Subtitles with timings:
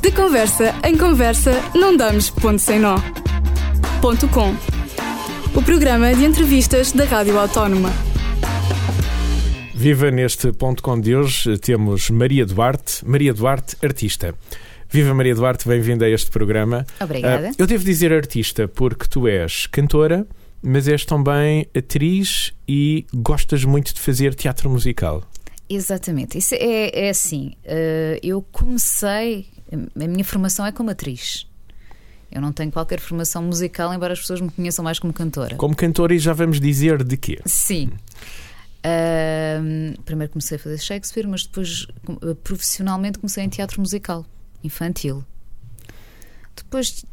[0.00, 2.96] De conversa em conversa, não damos ponto sem nó.
[4.00, 4.54] Ponto com.
[5.54, 7.90] O programa de entrevistas da Rádio Autónoma.
[9.74, 14.34] Viva neste ponto com de hoje temos Maria Duarte, Maria Duarte, artista.
[14.88, 16.86] Viva Maria Duarte, bem-vinda a este programa.
[16.98, 17.50] Obrigada.
[17.50, 20.26] Uh, eu devo dizer artista porque tu és cantora,
[20.62, 25.22] mas és também atriz e gostas muito de fazer teatro musical.
[25.70, 26.36] Exatamente.
[26.36, 27.52] Isso é, é assim.
[27.64, 29.46] Uh, eu comecei.
[29.72, 31.46] A minha formação é como atriz.
[32.30, 35.56] Eu não tenho qualquer formação musical, embora as pessoas me conheçam mais como cantora.
[35.56, 37.40] Como cantora, e já vamos dizer de quê?
[37.44, 37.90] Sim.
[38.80, 41.86] Uh, primeiro comecei a fazer Shakespeare, mas depois
[42.44, 44.24] profissionalmente comecei em teatro musical
[44.62, 45.24] infantil.
[46.56, 47.04] Depois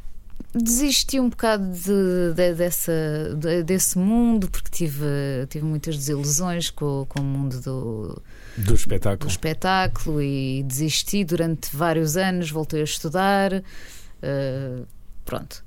[0.54, 5.05] desisti um bocado de, de, dessa, de, desse mundo porque tive,
[5.50, 8.22] tive muitas desilusões com, com o mundo do,
[8.58, 9.27] do espetáculo.
[9.27, 13.54] do espetáculo e desisti durante vários anos, voltei a estudar.
[13.54, 14.86] Uh,
[15.26, 15.63] pronto.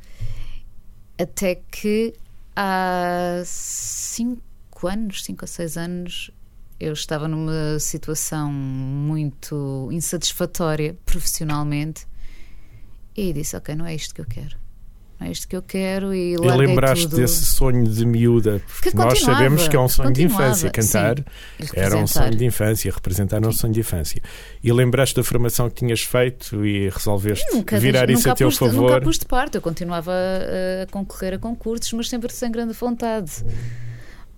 [1.18, 2.14] Até que
[2.56, 6.30] há cinco anos, cinco ou seis anos,
[6.78, 12.06] eu estava numa situação muito insatisfatória profissionalmente
[13.28, 14.56] e disse: Ok, não é isto que eu quero.
[15.20, 16.14] Não é isto que eu quero.
[16.14, 17.16] E, e lembraste tudo.
[17.16, 18.62] desse sonho de miúda?
[18.66, 20.70] Porque nós sabemos que é um sonho de infância.
[20.70, 24.22] Cantar Sim, era um sonho de infância, representar um sonho de infância.
[24.64, 28.48] E lembraste da formação que tinhas feito e resolveste nunca, virar nunca isso a teu
[28.48, 28.92] pus, favor?
[28.92, 29.56] Nunca pus de parte.
[29.56, 33.44] Eu continuava a, a concorrer a concursos, mas sempre sem grande vontade.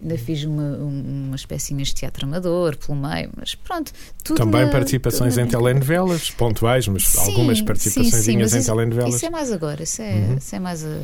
[0.03, 3.93] Ainda fiz uma, uma espécie de teatro amador pelo meio, mas pronto.
[4.25, 9.15] Também na, participações em telenovelas, pontuais, mas sim, algumas participações em isso, telenovelas.
[9.15, 10.37] Isso é mais agora, isso é, uhum.
[10.37, 10.85] isso é mais.
[10.85, 10.99] A...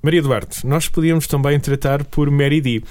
[0.00, 2.82] Maria Duarte, nós podíamos também tratar por Mary D.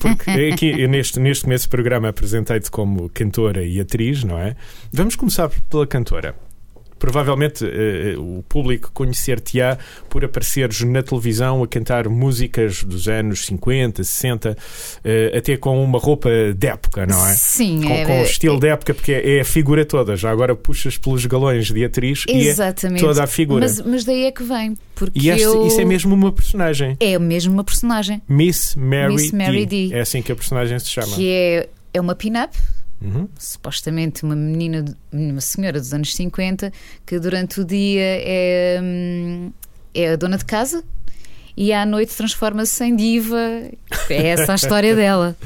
[0.00, 4.54] Porque aqui neste, neste começo do programa apresentei-te como cantora e atriz, não é?
[4.92, 6.34] Vamos começar pela cantora
[7.04, 9.76] provavelmente uh, o público conhecer-te-á
[10.08, 15.98] por apareceres na televisão a cantar músicas dos anos 50, 60, uh, até com uma
[15.98, 17.34] roupa de época, não é?
[17.34, 20.16] Sim, com, é, com o estilo é, de época, porque é, a figura toda.
[20.16, 23.02] Já agora puxas pelos galões de atriz exatamente.
[23.02, 23.60] e é toda a figura.
[23.60, 24.74] Mas, mas daí é que vem.
[24.94, 25.66] Porque e este, eu...
[25.66, 26.96] isso é mesmo uma personagem.
[27.00, 28.22] É mesmo uma personagem.
[28.26, 29.88] Miss Mary, Miss Mary D.
[29.88, 29.94] D.
[29.94, 31.14] É assim que a personagem se chama.
[31.14, 32.56] Que é, é uma pin-up
[33.04, 33.28] Uhum.
[33.38, 34.82] supostamente uma menina,
[35.12, 36.72] uma senhora dos anos 50,
[37.04, 39.52] que durante o dia é, hum,
[39.94, 40.82] é a dona de casa
[41.56, 43.38] e à noite transforma-se em diva.
[44.08, 45.36] É essa a história dela.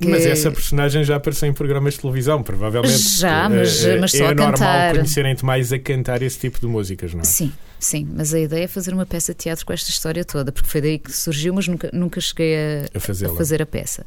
[0.00, 0.08] Que...
[0.08, 3.18] Mas essa personagem já apareceu em programas de televisão, provavelmente.
[3.18, 4.94] Já, mas, é, mas só é a normal cantar.
[4.94, 7.24] conhecerem-te mais a cantar esse tipo de músicas, não é?
[7.24, 8.08] Sim, sim.
[8.12, 10.80] Mas a ideia é fazer uma peça de teatro com esta história toda, porque foi
[10.80, 14.04] daí que surgiu, mas nunca, nunca cheguei a, a, a fazer a peça.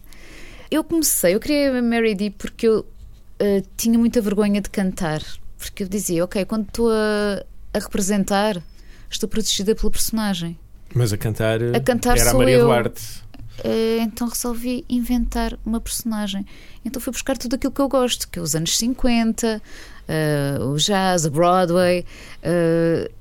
[0.70, 5.22] Eu comecei, eu queria a Mary D porque eu uh, tinha muita vergonha de cantar.
[5.58, 8.62] Porque eu dizia, ok, quando estou a, a representar,
[9.10, 10.58] estou protegida pela personagem.
[10.94, 12.66] Mas a cantar, a cantar era a Maria eu.
[12.66, 13.26] Duarte.
[13.60, 16.46] Uh, então resolvi inventar uma personagem.
[16.86, 19.62] Então fui buscar tudo aquilo que eu gosto, que é os anos 50,
[20.08, 22.06] uh, o jazz, a Broadway,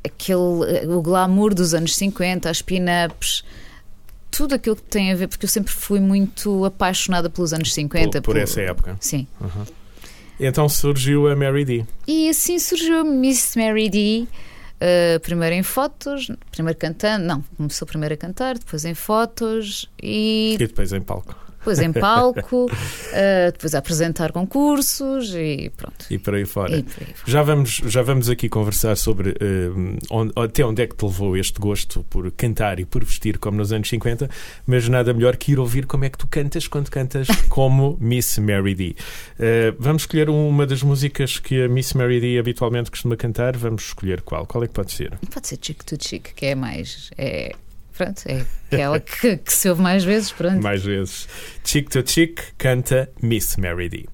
[0.04, 3.44] aquele, o glamour dos anos 50, as pin-ups
[4.36, 8.06] tudo aquilo que tem a ver, porque eu sempre fui muito apaixonada pelos anos 50.
[8.06, 8.96] Por, por, por essa época.
[9.00, 9.26] Sim.
[9.40, 9.64] Uhum.
[10.38, 11.86] Então surgiu a Mary D.
[12.06, 14.28] E assim surgiu a Miss Mary D.
[14.76, 20.52] Uh, primeiro em fotos, primeiro cantando, não, começou primeiro a cantar, depois em fotos e.
[20.52, 22.70] E depois em palco depois em palco, uh,
[23.52, 26.06] depois a apresentar concursos e pronto.
[26.08, 26.82] E por aí fora.
[26.82, 27.26] Por aí fora.
[27.26, 31.36] Já, vamos, já vamos aqui conversar sobre uh, onde, até onde é que te levou
[31.36, 34.30] este gosto por cantar e por vestir como nos anos 50,
[34.64, 38.38] mas nada melhor que ir ouvir como é que tu cantas quando cantas como Miss
[38.38, 38.96] Mary D.
[39.38, 43.56] Uh, vamos escolher uma das músicas que a Miss Mary D habitualmente costuma cantar.
[43.56, 44.46] Vamos escolher qual?
[44.46, 45.18] Qual é que pode ser?
[45.32, 47.10] Pode ser Chick to Chick, que é mais.
[47.18, 47.52] É
[47.96, 50.62] pronto, é aquela que, que se ouve mais vezes, pronto.
[50.62, 51.28] Mais vezes.
[51.64, 54.06] Chick to Chick canta Miss Mary D.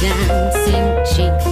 [0.00, 1.49] dancing cheeks.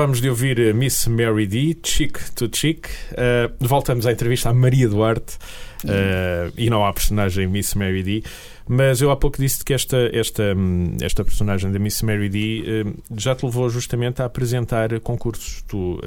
[0.00, 2.88] Acabamos de ouvir a Miss Mary D, Chick to Chick.
[3.12, 5.36] Uh, voltamos à entrevista à Maria Duarte.
[5.84, 8.24] uh, e não à personagem Miss Mary D.
[8.66, 12.64] Mas eu há pouco disse que esta, esta, hum, esta personagem da Miss Mary D
[12.66, 15.62] hum, já te levou justamente a apresentar concursos.
[15.68, 16.00] Tu,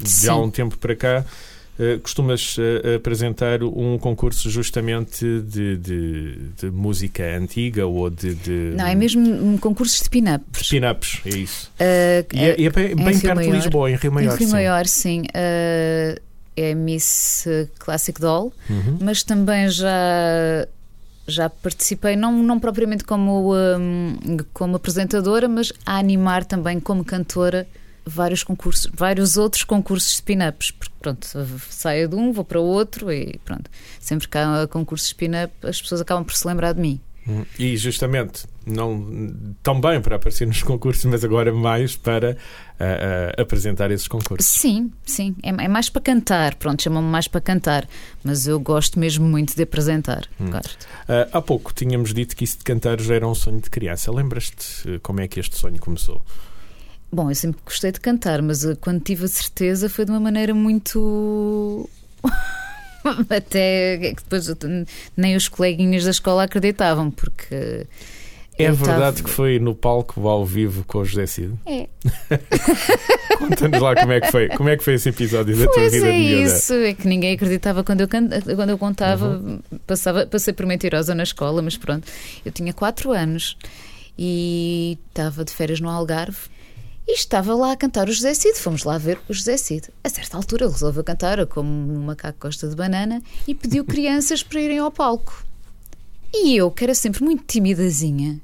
[0.00, 1.59] de há um tempo para cá, uh,
[2.02, 8.86] costumas uh, apresentar um concurso justamente de, de, de música antiga ou de, de, Não,
[8.86, 10.68] é mesmo um concurso de pin-ups.
[10.68, 11.70] pin-ups, é isso.
[11.80, 13.54] Uh, E é, é bem, em bem perto de Maior.
[13.54, 14.34] Lisboa, em Rio Maior.
[14.34, 14.52] em Rio sim.
[14.52, 15.20] Maior, sim.
[15.22, 16.20] Uh,
[16.56, 17.46] é Miss
[17.78, 18.98] Classic Doll, Uhum.
[19.00, 20.66] mas também já.
[21.28, 24.16] Já participei, não, não propriamente como, um,
[24.52, 27.68] como apresentadora, mas a animar também como cantora
[28.04, 30.70] vários concursos, vários outros concursos de pin-ups.
[30.70, 31.26] Porque, pronto,
[31.70, 33.70] saio de um, vou para outro e pronto.
[33.98, 37.00] Sempre que há concursos de pin-up, as pessoas acabam por se lembrar de mim.
[37.26, 37.44] Uhum.
[37.58, 42.36] E justamente, não tão bem para aparecer nos concursos, mas agora mais para
[42.78, 42.84] ah,
[43.36, 44.46] ah, apresentar esses concursos.
[44.46, 45.36] Sim, sim.
[45.42, 46.54] É, é mais para cantar.
[46.56, 47.88] Pronto, chamam-me mais para cantar.
[48.24, 50.26] Mas eu gosto mesmo muito de apresentar.
[50.40, 50.86] Gosto.
[51.08, 54.10] Ah, há pouco tínhamos dito que isso de cantar já era um sonho de criança.
[54.10, 56.22] Lembras-te como é que este sonho começou?
[57.12, 60.20] Bom, eu sempre gostei de cantar, mas eh, quando tive a certeza foi de uma
[60.20, 61.88] maneira muito.
[63.28, 64.46] Até que depois
[65.16, 67.86] nem os coleguinhas da escola acreditavam, porque.
[68.58, 71.54] É verdade tava- que foi no palco ao vivo com o José Cid?
[71.64, 71.88] É.
[73.38, 74.48] Conta-nos lá como é que foi.
[74.50, 76.42] Como é que foi esse episódio da tua vida é de miúda?
[76.56, 79.60] isso, é que ninguém acreditava quando eu, can- quando eu contava, Uhum.
[79.86, 82.06] passava, passei por mentirosa na escola, mas pronto,
[82.44, 83.56] eu tinha 4 anos
[84.18, 86.36] e estava de férias no Algarve
[87.06, 88.58] e estava lá a cantar o José Cid.
[88.58, 89.88] Fomos lá ver o José Cid.
[90.02, 94.42] A certa altura ele resolveu cantar como um macaco gosta de banana e pediu crianças
[94.42, 95.44] para irem ao palco.
[96.32, 98.40] E eu, que era sempre muito timidazinha,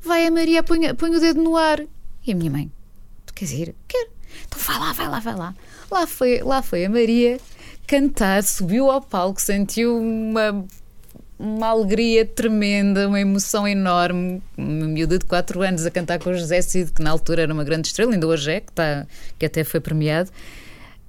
[0.00, 1.80] vai a Maria, põe, põe o dedo no ar.
[2.26, 2.72] E a minha mãe,
[3.26, 3.74] tu queres ir?
[3.86, 4.10] Quero.
[4.46, 5.54] Então vai lá, vai lá, vai lá.
[5.90, 7.38] Lá foi, lá foi a Maria
[7.88, 10.64] cantar, subiu ao palco, sentiu uma,
[11.38, 14.42] uma alegria tremenda, uma emoção enorme.
[14.56, 17.54] Uma miúda de 4 anos a cantar com o José Cid, que na altura era
[17.54, 19.06] uma grande estrela, ainda hoje é, que, está,
[19.38, 20.30] que até foi premiado.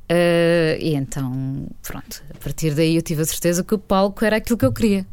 [0.07, 4.37] Eh, e então, pronto, a partir daí eu tive a certeza que o palco era
[4.37, 5.05] aquilo que eu queria.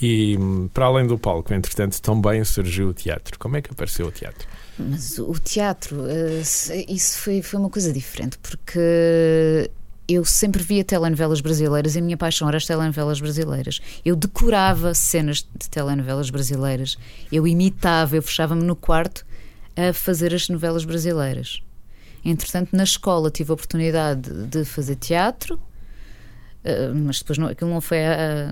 [0.00, 0.38] E
[0.72, 3.38] para além do palco, entretanto, também surgiu o teatro.
[3.38, 4.48] Como é que apareceu o teatro?
[4.78, 6.04] Mas o teatro,
[6.42, 9.70] se- isso foi, foi uma coisa diferente, porque
[10.10, 13.80] eu sempre via telenovelas brasileiras e a minha paixão era as telenovelas brasileiras.
[14.04, 16.96] Eu decorava cenas de telenovelas brasileiras,
[17.30, 19.24] eu imitava, eu fechava-me no quarto
[19.76, 21.62] a fazer as novelas brasileiras.
[22.24, 25.60] Entretanto, na escola tive a oportunidade de fazer teatro.
[26.64, 27.98] eh, mas depois não, aquilo não foi,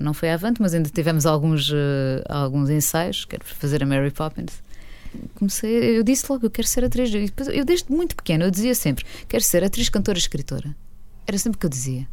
[0.01, 4.63] não foi avante, mas ainda tivemos alguns, eh, alguns ensaios, quero fazer a Mary Poppins
[5.35, 7.11] comecei, eu disse logo, eu quero ser atriz.
[7.51, 10.75] Eu desde muito pequena, eu dizia sempre, quero ser atriz, cantora, escritora.
[11.29, 12.07] Era sempre o que eu dizia.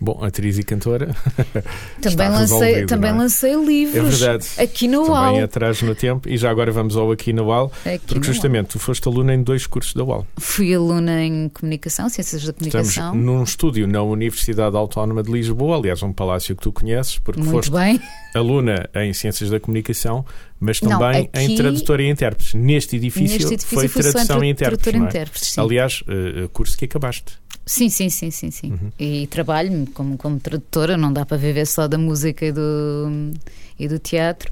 [0.00, 1.14] Bom, atriz e cantora.
[2.00, 3.12] Também lancei, resolvido, também é?
[3.12, 4.46] lancei É livros verdade.
[4.58, 5.44] aqui no Também UAL.
[5.44, 6.26] atrás no tempo.
[6.28, 7.70] E já agora vamos ao aqui na UAL.
[7.84, 10.26] Aqui Porque no justamente tu foste aluna em dois cursos da UAL.
[10.38, 13.14] Fui aluna em comunicação, ciências da Estamos comunicação.
[13.14, 17.52] num estúdio na Universidade Autónoma de Lisboa, aliás, um palácio que tu conheces, porque Muito
[17.52, 18.00] foste bem.
[18.34, 20.24] aluna em Ciências da Comunicação,
[20.62, 22.54] mas Não, também em aqui- tradutora e intérpretes.
[22.54, 24.92] Neste edifício, Neste edifício foi em tradução e intérpretes.
[24.94, 25.08] não é?
[25.08, 25.58] intérpretes.
[25.58, 27.34] Aliás, eh, curso que acabaste.
[27.66, 28.70] Sim, sim, sim, sim, sim.
[28.72, 28.90] Uhum.
[28.98, 33.32] E trabalho como, como tradutora, não dá para viver só da música e do,
[33.78, 34.50] e do teatro.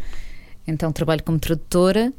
[0.67, 2.13] Então trabalho como tradutora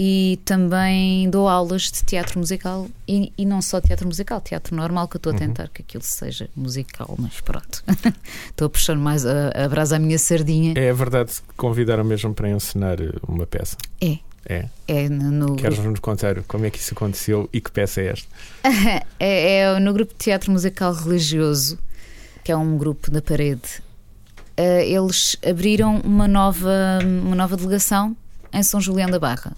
[0.00, 5.08] e também dou aulas de teatro musical e, e não só teatro musical, teatro normal,
[5.08, 5.38] que eu estou a Uhum.
[5.40, 7.82] tentar que aquilo seja musical, mas pronto.
[8.48, 10.74] estou a puxar mais a, a brasa à minha sardinha.
[10.76, 13.76] É verdade que convidaram mesmo para ensinar eh, uma peça.
[14.00, 14.18] É.
[14.46, 14.66] É.
[14.86, 18.28] É no, no Queres-nos contar como é que isso aconteceu e que peça é esta?
[19.18, 21.76] É, é no grupo de teatro musical religioso,
[22.44, 23.82] que é um grupo da parede.
[24.56, 26.70] Eh, Eles abriram uma nova,
[27.02, 28.16] uma nova delegação
[28.52, 29.56] em São Julião da Barra.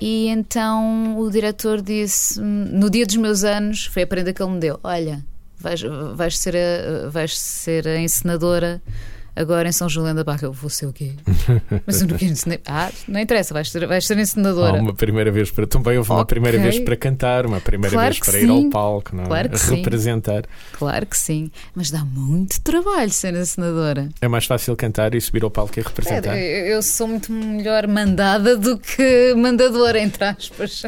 [0.00, 4.52] E então o diretor disse, no dia dos meus anos, foi a prenda que ele
[4.52, 5.24] me deu: Olha,
[5.58, 5.82] vais,
[6.14, 8.80] vais, ser, a, vais ser a encenadora
[9.34, 10.40] agora em São Julião da Barra.
[10.42, 11.12] Eu vou ser o quê?
[11.86, 12.58] Mas eu não quero ensinar.
[12.66, 14.80] Ah, não interessa, vais ser, vais ser Há encenadora.
[14.80, 15.66] uma primeira vez para.
[15.66, 16.26] Também houve uma Ok.
[16.34, 18.70] primeira vez para cantar, uma primeira Claro vez que para ir ao sim.
[18.70, 19.26] palco, não é?
[19.26, 19.74] Claro que sim.
[19.76, 20.44] representar.
[20.72, 24.08] Claro que sim, mas dá muito trabalho ser encenadora.
[24.20, 26.36] É mais fácil cantar e subir ao palco e representar.
[26.36, 30.82] É, eu eu sou muito melhor mandada do que mandadora, entre aspas.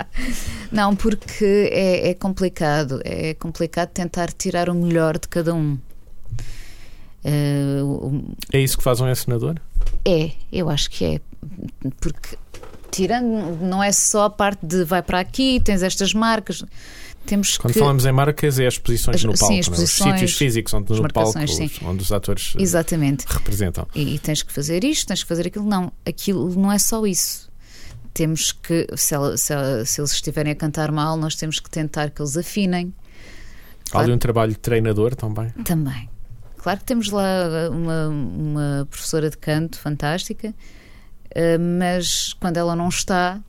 [0.72, 3.00] Não, porque é, é complicado.
[3.04, 5.78] É complicado tentar tirar o melhor de cada um.
[7.24, 9.56] O- É isso que faz um encenador?
[10.04, 11.20] é, eu acho que é.
[12.00, 12.36] Porque
[12.90, 16.64] tirando, não é só a parte de vai para aqui, tens estas marcas.
[17.26, 17.78] Temos Quando que.
[17.78, 19.76] falamos em marcas, é as posições As- no sim, palco, as não é?
[19.76, 21.64] os posições, sítios físicos onde no palco, sim.
[21.66, 23.26] os- onde os atores eh, Exatamente.
[23.28, 23.86] representam.
[23.94, 25.66] e, e tens que fazer isto, tens que fazer aquilo.
[25.66, 27.50] Não, aquilo não é só isso.
[28.14, 31.70] Temos que, se, ela- se ela- se eles estiverem a cantar mal, nós temos que
[31.70, 32.92] tentar que eles afinem
[33.88, 34.06] Há Claro.
[34.06, 35.50] ali um trabalho de treinador também.
[35.64, 36.08] também.
[36.62, 40.54] Claro que temos lá uma, uma professora de canto fantástica,
[41.30, 43.40] eh, mas quando ela não está,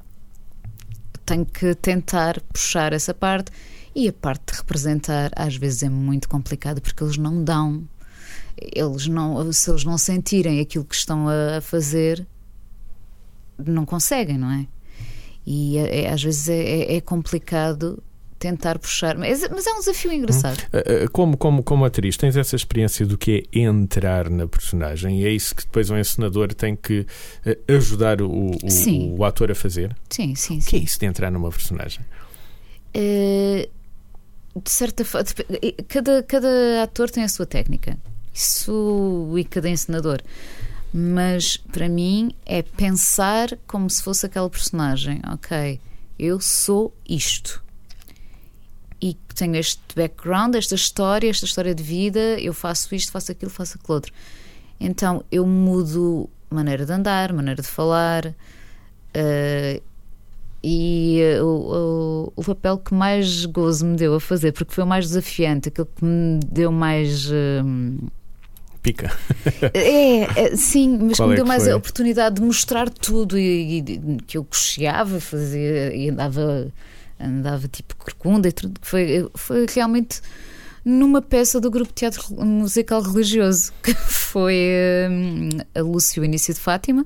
[1.26, 3.52] tenho que tentar puxar essa parte.
[3.94, 7.84] E a parte de representar às vezes é muito complicado porque eles não dão.
[8.58, 12.26] Eles não, se eles não sentirem aquilo que estão a fazer,
[13.58, 14.68] não conseguem, não é?
[15.46, 18.02] E é- é- às vezes é, é- é complicado
[18.42, 20.60] tentar puxar, mas, mas é um desafio engraçado.
[20.74, 25.22] Eh, eh, Como, como, como atriz, tens essa experiência do que é entrar na personagem
[25.22, 27.06] e é isso que depois o encenador tem que
[27.46, 29.96] eh, ajudar o, o- o ator a fazer?
[30.10, 32.04] Sim, sim, O que é isso de entrar numa personagem?
[32.94, 33.70] Eh,
[34.56, 35.28] de certa forma,
[35.88, 37.98] cada, cada ator tem a sua técnica.
[38.34, 40.20] Isso e cada encenador.
[40.94, 45.22] Mas para mim é pensar como se fosse aquela personagem.
[45.34, 45.80] Ok,
[46.20, 47.64] eu sou isto.
[49.02, 52.20] E tenho este background, esta história, esta história de vida.
[52.40, 54.14] Eu faço isto, faço aquilo, faço aquilo outro.
[54.80, 58.34] Então eu mudo maneira de andar, maneira de falar.
[59.14, 59.82] eh,
[60.64, 64.88] e eh, o, o, papel que mais gozo me deu a fazer, porque foi o
[64.88, 67.30] mais desafiante, aquele que me deu mais.
[67.32, 67.98] hum,
[68.84, 69.12] Pica.
[69.74, 71.72] é, é, sim, mas Qual que me é deu que mais foi?
[71.72, 76.72] a oportunidade de mostrar tudo e, e que eu cocheava, fazia e andava,
[77.24, 78.80] andava tipo corcunda e tudo.
[78.82, 80.22] Foi, foi realmente
[80.84, 84.58] numa peça do grupo de teatro musical religioso que foi
[85.10, 87.06] hum, a Lúcio, o início de Fátima.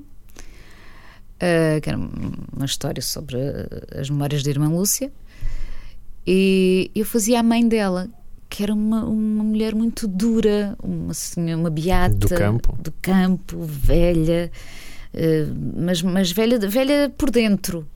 [1.36, 3.36] Uh, que era uma história sobre
[3.94, 5.12] as memórias da irmã Lúcia,
[6.26, 8.08] e eu fazia a mãe dela,
[8.48, 12.78] que era uma, uma mulher muito dura, uma, senhora, uma beata Do campo.
[12.80, 14.50] do campo, velha,
[15.12, 17.86] uh, mas, mas velha, velha por dentro,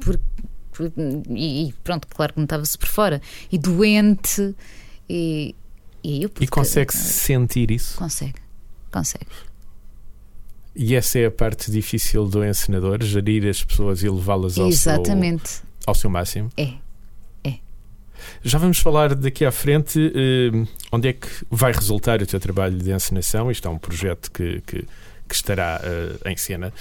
[0.00, 0.18] por,
[1.28, 3.20] e, e pronto, claro que notava-se por fora.
[3.50, 4.54] E doente.
[5.08, 5.54] E,
[6.02, 7.96] e eu E consegue sentir isso?
[7.96, 8.40] Consegue,
[8.90, 9.26] consegue.
[10.74, 14.92] E essa é a parte difícil do encenador, gerir as pessoas e levá-las ao seu,
[14.92, 15.62] Exatamente.
[15.84, 16.50] ao seu máximo.
[16.56, 16.74] É.
[18.42, 22.78] Já vamos falar daqui à frente eh, onde é que vai resultar o teu trabalho
[22.78, 23.50] de encenação.
[23.50, 24.86] Isto é um projeto que, que,
[25.28, 26.72] que estará eh, em cena.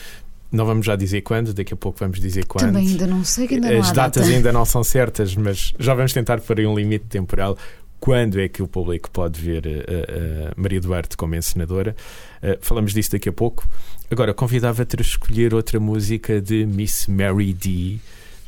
[0.51, 2.65] Não vamos já dizer quando, daqui a pouco vamos dizer quando.
[2.65, 4.35] Também ainda não sei que ainda não As datas data.
[4.35, 7.57] ainda não são certas, mas já vamos tentar pôr aí um limite temporal.
[7.99, 11.95] Quando é que o público pode ver eh, a Maria Duarte como encenadora?
[12.41, 13.67] Eh, falamos disso daqui a pouco.
[14.09, 17.99] Agora, convidava-te a escolher outra música de Miss Mary D.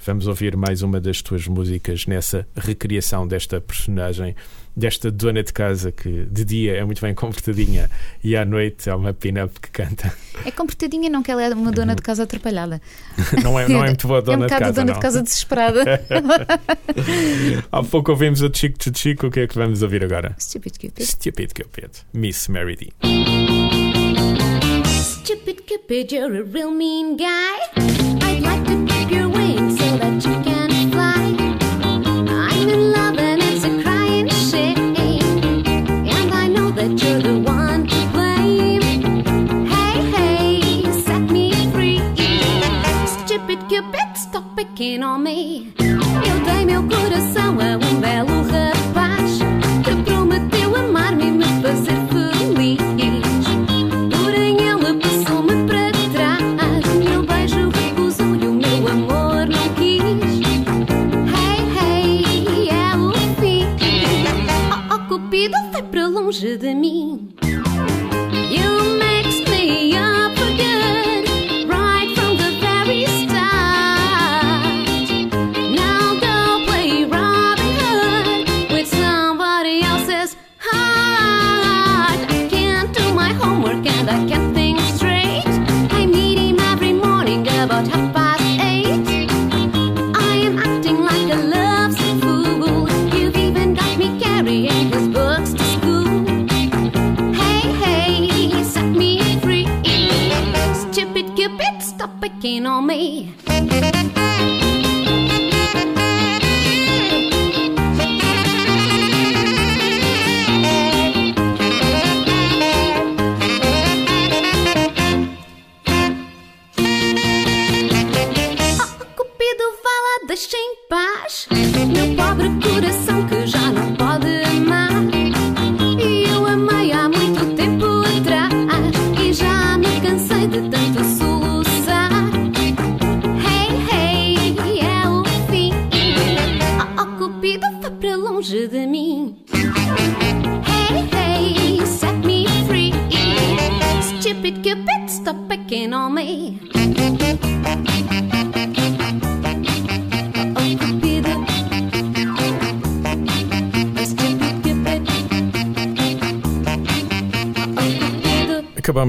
[0.03, 4.35] Vamos ouvir mais uma das tuas músicas nessa recriação desta personagem,
[4.75, 7.87] desta dona de casa que de dia é muito bem comportadinha
[8.23, 10.11] e à noite é uma pin-up que canta.
[10.43, 12.81] É comportadinha, não que ela é uma dona de casa atrapalhada.
[13.43, 14.73] Não é, não é muito boa é um dona de bocado casa.
[14.73, 14.93] dona não.
[14.93, 15.83] de casa desesperada.
[17.71, 20.35] Há pouco ouvimos o Chico de Chico, o que é que vamos ouvir agora?
[20.39, 21.05] Stupid Cupid.
[21.05, 22.91] Stupid Cupid, Miss Mary D.
[24.87, 27.90] Stupid Cupid, you're a real mean guy.
[44.71, 45.73] Stop picking on me.
[45.79, 48.80] Eu dei meu coração a um belo rapaz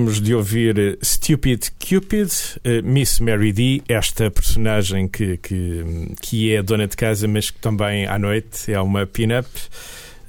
[0.03, 2.29] Acabamos de ouvir eh, Stupid Cupid,
[2.65, 5.85] eh, Miss Mary D, esta personagem que, que,
[6.21, 9.49] que é dona de casa, mas que também à noite é uma pin-up.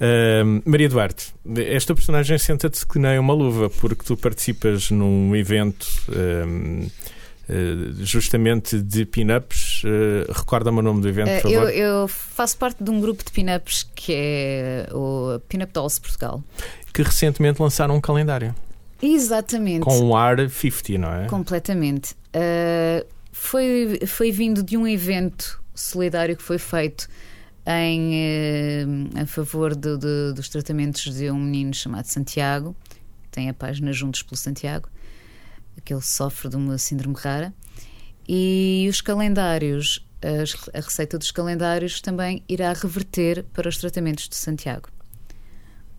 [0.00, 5.88] Ahm, Maria Duarte, esta personagem senta-te que nem uma luva, porque tu participas num evento
[7.48, 9.82] eh, justamente de pin-ups.
[9.84, 11.74] Eh, Recorda-me o nome do evento, por eu, favor.
[11.74, 16.44] eu faço parte de um grupo de pin-ups que é o Pin-Up Dolls Portugal.
[16.92, 18.54] Que recentemente lançaram um calendário
[19.06, 19.80] Exatamente.
[19.84, 21.26] com um ar 50, não é?
[21.26, 22.14] Completamente.
[22.34, 27.08] Uh, foi, foi vindo de um evento solidário que foi feito
[27.66, 28.12] em,
[29.14, 32.74] uh, a favor de- de- dos tratamentos de um menino chamado Santiago.
[33.30, 34.88] Tem a página Juntos pelo Santiago,
[35.84, 37.52] que ele sofre de uma síndrome rara.
[38.28, 40.06] E os calendários,
[40.72, 44.88] a receita dos calendários também irá reverter para os tratamentos de Santiago.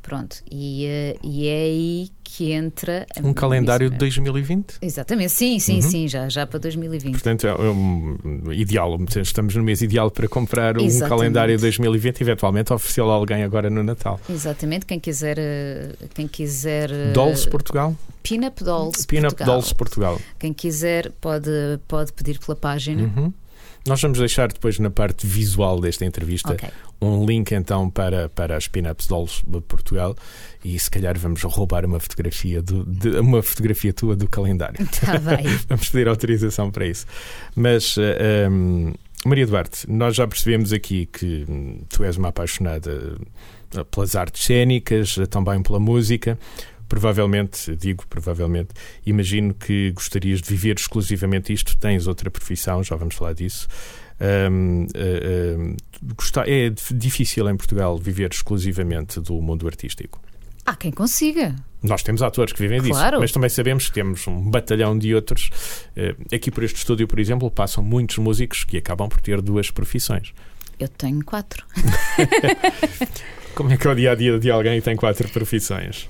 [0.06, 3.08] Pronto, e, uh, e é aí que entra.
[3.24, 4.32] Um calendário de Miss Mary.
[4.32, 4.76] 2020.
[4.80, 5.82] Exatamente, sim, sim, Uhum.
[5.82, 7.12] sim, já, já para 2020.
[7.14, 8.16] Portanto, é um
[8.52, 9.00] ideal.
[9.24, 11.10] Estamos no mês ideal para comprar um Exatamente.
[11.10, 14.20] calendário 2020 e eventualmente oferecê-lo a alguém agora no Natal.
[14.30, 17.96] Exatamente, quem quiser, eh, quem quiser eh, Dolls Portugal?
[18.22, 19.48] Pinup Dolls Pinup Portugal.
[19.56, 20.22] Dolls Portugal.
[20.38, 21.50] Quem quiser pode,
[21.88, 23.04] pode pedir pela página.
[23.04, 23.34] Uhum.
[23.88, 26.68] Nós vamos deixar depois na parte visual desta entrevista Ok,
[27.02, 30.16] um link então para, para as Pinups Dolls de Portugal
[30.64, 34.82] e se calhar vamos roubar uma fotografia, do, de- uma fotografia tua do calendário.
[34.82, 35.46] está bem.
[35.70, 37.06] Vamos pedir autorização para isso.
[37.56, 38.94] Mas, eh, ehm,
[39.24, 43.18] Maria Duarte, nós já percebemos aqui que hum, tu és uma apaixonada
[43.76, 46.40] eh, pelas artes cênicas, eh, também pela música.
[46.88, 48.70] Provavelmente, digo provavelmente,
[49.06, 51.76] imagino que gostarias de viver exclusivamente isto.
[51.78, 53.68] Tens outra profissão, já vamos falar disso.
[54.50, 54.88] Hum,
[56.16, 60.22] gostar- é dif- difícil em Portugal viver exclusivamente do mundo artístico.
[60.66, 61.56] Há quem consiga.
[61.84, 63.20] Nós temos atores que vivem disso, Claro.
[63.20, 65.52] mas também sabemos que temos um batalhão de outros.
[65.96, 69.70] Eh, Aqui por este estúdio, por exemplo, passam muitos músicos que acabam por ter duas
[69.70, 70.34] profissões.
[70.80, 71.64] Eu tenho quatro.
[73.54, 76.10] Como é que é o dia a dia de alguém que tem quatro profissões?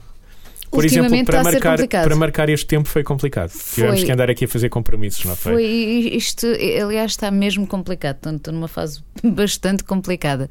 [0.72, 3.52] Por exemplo, para marcar, para marcar este tempo foi complicado.
[3.74, 5.54] Tivemos que andar aqui a fazer compromissos, não foi?
[5.54, 6.46] Foi isto,
[6.82, 8.36] aliás, está mesmo complicado.
[8.36, 10.50] Estou- numa fase bastante complicada.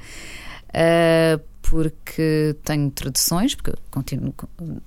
[0.73, 4.35] Ah, porque tenho traduções, porque eu continuo,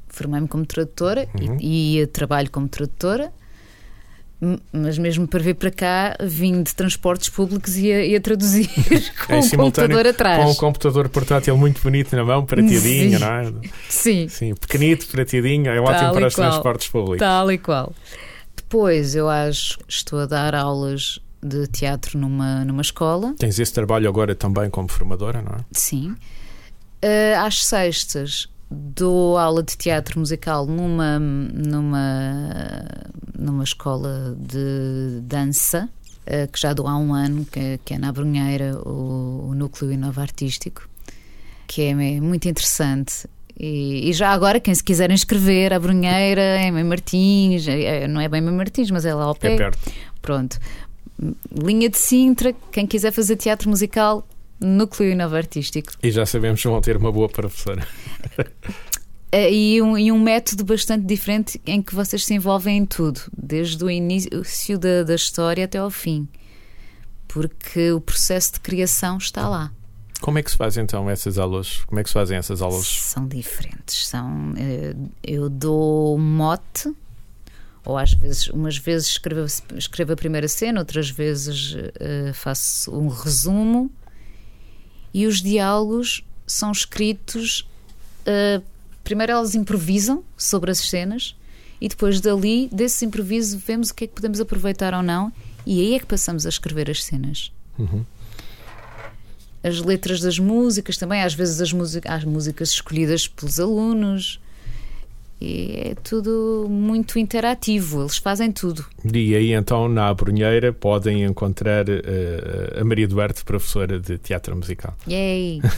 [0.08, 1.58] formei-me como tradutora Uhum.
[1.60, 3.32] e, e trabalho como tradutora.
[4.42, 8.22] M- Mas mesmo para vir para cá, vim de transportes públicos e a, e a
[8.22, 8.68] traduzir
[9.28, 10.44] com o simultâneo, computador atrás.
[10.46, 13.26] Com um computador portátil muito bonito na mão, prateadinho, Sim.
[13.26, 13.54] não é?
[13.90, 16.50] Sim, Sim, pequenito, prateadinho, é ótimo Tal para os qual.
[16.52, 17.20] transportes públicos.
[17.20, 17.94] tal e qual.
[18.56, 23.34] Depois, eu acho que estou a dar aulas de teatro numa, numa escola.
[23.40, 25.60] Tens esse trabalho agora também como formadora, não é?
[25.72, 26.12] Sim.
[27.04, 32.84] Uh, às sextas dou aula de teatro musical numa, numa,
[33.38, 35.88] numa escola de dança,
[36.26, 39.56] uh, que já dou há um ano, que, é- que é na Brunheira, o, o
[39.56, 40.88] Núcleo Inova Artístico,
[41.68, 43.28] que é muito interessante.
[43.60, 48.08] E, e já agora, quem se quiser inscrever, a Brunheira, é Mãe Martins, é- é-
[48.08, 49.54] não é bem Mãe Martins, mas é lá ao pé.
[49.54, 49.80] É perto.
[50.22, 50.60] Pronto.
[51.52, 54.28] Linha de Sintra, quem quiser fazer teatro musical,
[54.60, 55.92] Núcleo Inova Artístico.
[56.04, 57.88] E já sabemos que vão ter uma boa professora.
[59.32, 63.22] Eh, E um, e um método bastante diferente em que vocês se envolvem em tudo,
[63.38, 66.28] desde o início da, da história até ao fim.
[67.28, 69.72] Porque o processo de criação está lá.
[70.22, 71.84] Como é que se faz então essas aulas?
[71.86, 72.88] Como é que se fazem essas aulas?
[72.88, 74.08] São diferentes.
[74.08, 76.92] São, eh, eu dou mote,
[77.86, 83.08] ou às vezes, umas vezes escrevo, escrevo a primeira cena, outras vezes eh, faço um
[83.10, 83.92] resumo.
[85.14, 87.68] E os diálogos são escritos.
[88.26, 88.62] eh,
[89.08, 91.34] primeiro elas improvisam sobre as cenas
[91.80, 95.32] e depois dali, desse improviso, vemos o que é que podemos aproveitar ou não,
[95.66, 97.54] e aí é que passamos a escrever as cenas.
[97.80, 98.04] Uhum.
[99.64, 101.72] As letras das músicas também, às vezes as,
[102.06, 104.42] as músicas escolhidas pelos alunos.
[105.40, 108.86] E é tudo muito interativo, eles fazem tudo.
[109.14, 114.96] E aí então na Abrunheira podem encontrar eh, a Maria Duarte, professora de teatro musical.
[115.08, 115.62] Yay!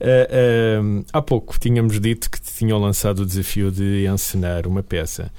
[0.00, 0.78] Eh,
[1.12, 5.30] há pouco tínhamos dito que tinham lançado o desafio de encenar uma peça.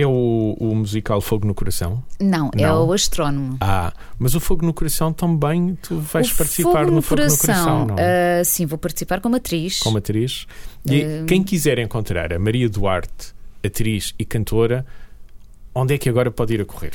[0.00, 2.02] É o, o musical Fogo no Coração?
[2.20, 2.86] Não, é Não.
[2.86, 3.56] o astrónomo.
[3.60, 7.28] Ah, mas o Fogo no Coração também tu vais O participar Fogo no Fogo no
[7.36, 8.40] Coração, não é?
[8.40, 9.78] ah, sim, vou participar como atriz.
[9.80, 10.46] Como atriz.
[10.86, 11.26] E Hum.
[11.26, 13.34] quem quiser encontrar a Maria Duarte,
[13.64, 14.86] atriz e cantora,
[15.74, 16.92] onde é que agora pode ir a correr?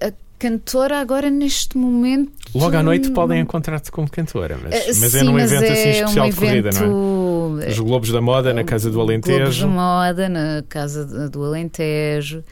[0.00, 2.32] A cantora agora neste momento.
[2.54, 5.52] Logo à noite podem não- encontrar-te como cantora, mas, Ah, mas é sim, num mas
[5.52, 7.68] evento assim é especial um de corrida, não evento- é?
[7.70, 9.60] Os Globos da Moda na Casa do Globos Alentejo.
[9.60, 12.42] de moda na Casa do Alentejo.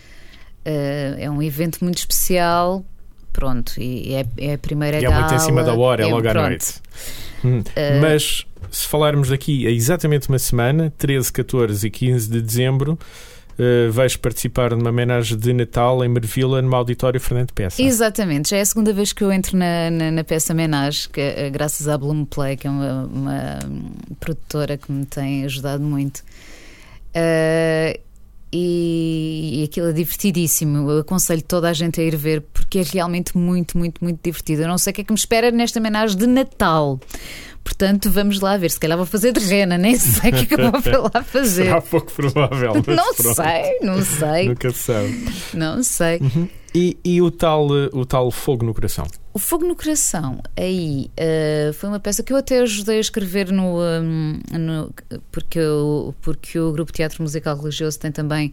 [0.64, 2.85] Eh, é um evento muito especial.
[3.33, 6.27] Pronto, e é, é a primeira E é muito em cima da hora, é logo
[6.29, 6.48] à pronto.
[6.48, 6.74] noite.
[7.44, 12.42] Hum, Eh, Mas se falarmos daqui a exatamente uma semana, 13, 14 e 15 de
[12.42, 12.98] dezembro,
[13.59, 17.83] eh, vais participar numa homenagem de Natal em Mervila, no auditório Fernando Peça.
[17.83, 21.21] Exatamente, já é a segunda vez que eu entro na, na, na peça Menage, que,
[21.21, 23.59] é, graças à Bloom Play, que é uma, uma,
[24.21, 26.23] produtora que me tem ajudado muito.
[27.12, 28.01] Eh,
[28.53, 30.90] e, e aquilo é divertidíssimo.
[30.90, 34.62] Eu aconselho toda a gente a ir ver porque é realmente muito, muito, muito divertido.
[34.62, 36.99] Eu não sei o que é que me espera nesta homenagem de Natal.
[37.68, 38.70] Portanto, vamos lá ver.
[38.70, 40.98] Se calhar vou fazer de rena, nem sei o que é que eu vou para
[41.00, 41.64] lá fazer.
[41.64, 42.72] Será pouco provável.
[42.87, 43.35] mas Não pronto.
[43.37, 45.24] sei, não sei, Nunca se sabe.
[45.52, 46.18] não sei.
[46.74, 49.07] E, e o, tal, o tal Fogo no Coração?
[49.35, 53.52] O Fogo no Coração, aí eh, foi uma peça que eu até ajudei a escrever
[53.52, 54.92] no, hum, no-
[55.31, 58.52] porque, o, porque o grupo Teatro Musical Religioso tem também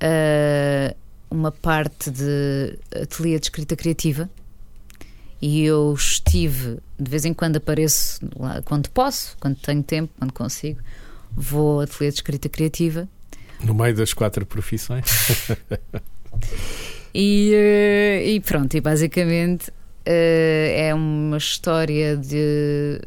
[0.00, 0.94] eh,
[1.30, 4.28] uma parte de ateliê de escrita criativa.
[5.46, 10.32] E eu estive, de vez em quando apareço lá, quando posso, quando tenho tempo, quando
[10.32, 10.80] consigo,
[11.36, 13.06] vou ao ateliê de escrita criativa
[13.62, 15.04] No meio das quatro profissões?
[17.16, 19.72] E, eh, e pronto, e basicamente
[20.04, 22.98] eh, é uma história de.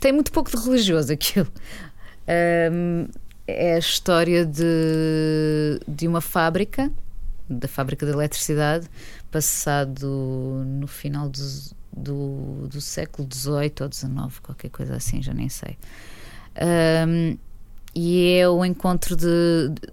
[0.00, 1.48] Tem muito pouco de religioso aquilo.
[2.26, 6.90] É a história de, de uma fábrica,
[7.46, 8.88] da fábrica de eletricidade,
[9.32, 10.06] passado
[10.64, 15.76] no final dos, do, do século XVIII ou XIX, qualquer coisa assim, já nem sei.
[16.54, 17.36] Ahm,
[17.94, 19.88] e é o encontro de, de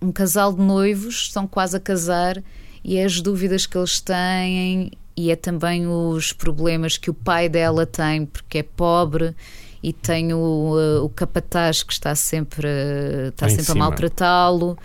[0.00, 2.42] um casal de noivos, estão quase a casar,
[2.84, 7.48] e é as dúvidas que eles têm, e é também os problemas que o pai
[7.48, 9.34] dela tem, porque é pobre.
[9.80, 14.76] E tem o, eh, o capataz que está sempre, eh, está Em sempre a maltratá-lo.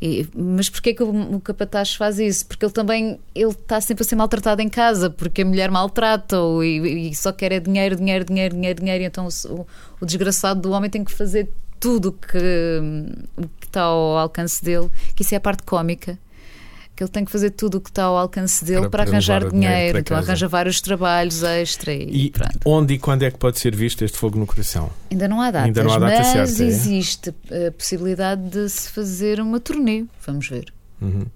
[0.00, 2.46] E- mas porquê que o, o capataz faz isso?
[2.46, 6.62] Porque ele também ele está sempre a ser maltratado em casa, porque a mulher maltrata-o
[6.62, 9.04] e, e só quer é dinheiro, dinheiro, dinheiro, dinheiro, dinheiro.
[9.04, 9.66] Então o,
[10.00, 11.48] o- desgraçado do homem tem que fazer
[11.80, 12.38] tudo que,
[13.36, 16.18] o que está ao alcance dele, que isso é a parte cómica.
[16.96, 19.50] Que ele tem que fazer tudo o que está ao alcance dele Para- para, arranjar
[19.50, 22.32] dinheiro então arranja vários trabalhos extra e, E
[22.64, 24.90] onde e quando é que pode ser visto este fogo no coração?
[25.10, 26.66] Ainda não há datas, Ainda não há data mas certa, é?
[26.66, 27.34] existe
[27.68, 30.06] a possibilidade de se fazer uma turnê.
[30.26, 30.72] Vamos ver.
[31.02, 31.26] Uhum.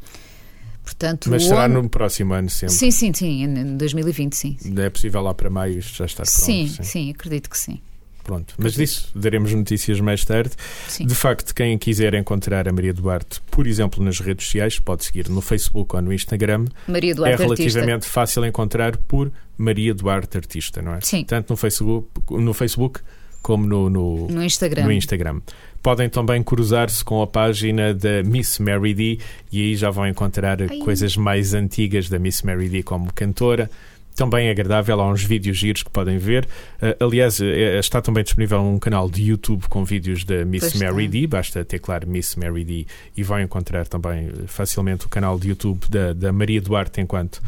[0.82, 2.74] Portanto, Mas será onde- no próximo ano sempre.
[2.74, 4.56] Sim, sim, sim, em em 2020, sim.
[4.78, 6.40] É possível lá para maio isto já estar pronto.
[6.40, 7.80] Sim, sim, acredito que sim.
[8.30, 8.54] Pronto.
[8.58, 10.52] Mas disso daremos notícias mais tarde.
[10.86, 11.04] Sim.
[11.04, 15.28] De facto, quem quiser encontrar a Maria Duarte, por exemplo, nas redes sociais, pode seguir
[15.28, 16.66] no Facebook ou no Instagram.
[16.86, 21.00] Maria é Duarte relativamente fácil encontrar por Maria Duarte Artista, não é?
[21.00, 21.24] Sim.
[21.24, 23.00] Tanto no Facebook, no Facebook
[23.42, 24.38] como no, no, Artista.
[24.38, 24.84] No Instagram.
[24.84, 25.40] no Instagram.
[25.82, 29.18] Podem também cruzar-se com a página da Miss Mary D
[29.50, 33.68] e aí já vão encontrar coisas mais antigas da Miss Mary D como cantora.
[34.16, 36.46] Também é agradável, há uns vídeos giros que podem ver.
[36.80, 40.74] Uh, aliás, eh, está também disponível um canal de YouTube com vídeos da Miss Pois
[40.82, 41.08] Mary.
[41.08, 41.26] D.
[41.26, 46.12] Basta teclar Miss Mary D e vão encontrar também facilmente o canal de YouTube da,
[46.12, 47.40] da Maria Duarte enquanto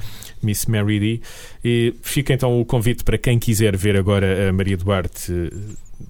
[0.43, 1.21] Miss Mary D.
[1.65, 5.51] E fica então o convite para quem quiser ver agora a Maria Duarte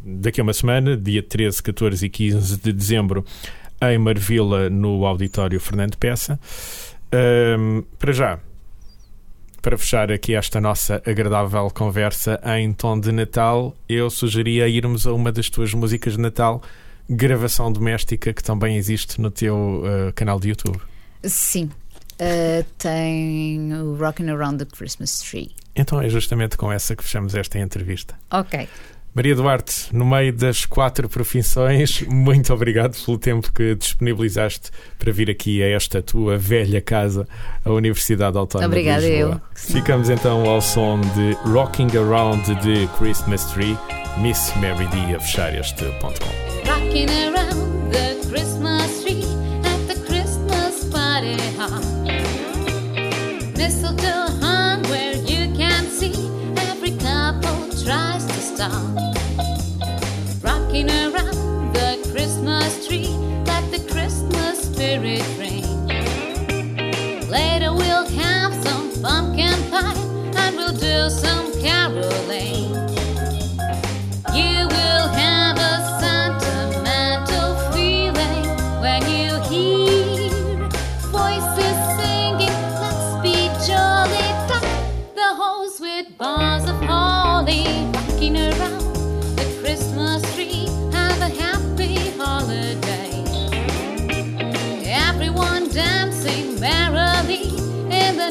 [0.05, 3.25] daqui a uma semana, dia 13, 14 e 15 de dezembro,
[3.81, 6.39] em Marvila, no Auditório Fernando Peça.
[7.13, 8.39] Ahm, para já,
[9.63, 15.13] para fechar aqui esta nossa agradável conversa em tom de Natal, eu sugeria irmos a
[15.13, 16.61] uma das tuas músicas de Natal,
[17.09, 20.81] gravação doméstica, que também existe no teu ah, canal de YouTube.
[21.23, 21.71] Sim.
[22.15, 25.51] Uh, tem o Rocking Around the Christmas Tree.
[25.75, 28.15] Então é justamente com essa que fechamos esta entrevista.
[28.31, 28.69] Ok.
[29.15, 35.29] Maria Duarte, no meio das quatro profissões, muito obrigado pelo tempo que disponibilizaste para vir
[35.31, 37.29] aqui a esta tua velha casa,
[37.63, 39.35] a Universidade Autónoma Obrigada, de Lisboa.
[39.35, 39.41] eu.
[39.55, 43.77] Ficamos então ao som de Rocking Around the Christmas Tree,
[44.17, 46.71] Miss Mary D a fechar este ponto com.
[46.71, 49.25] Rocking around the Christmas tree
[49.65, 51.83] at the Christmas party hop.
[53.59, 54.22] Mistletoe
[60.73, 63.09] Rocking around the Christmas tree
[63.45, 65.67] let the Christmas spirit ring.
[67.29, 69.95] Later we'll have some pumpkin pie
[70.35, 73.02] and we'll do some caroling.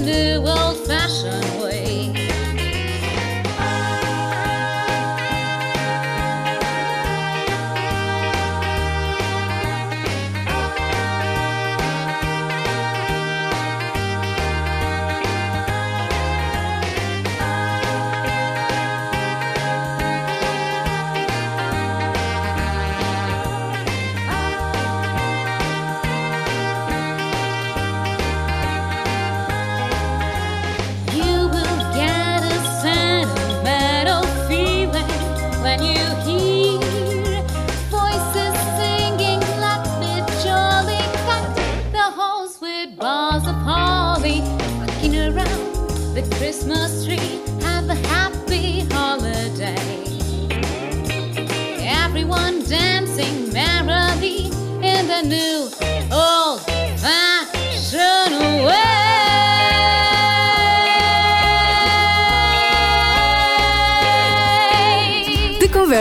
[0.02, 0.71] In the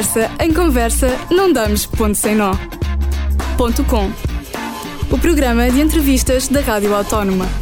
[0.01, 2.55] conversa em conversa, não damos ponto sem nó.
[3.59, 4.11] Ponto com.
[5.11, 7.60] O programa de entrevistas da Rádio Autónoma.